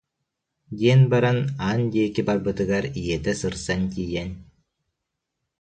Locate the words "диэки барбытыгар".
1.93-2.85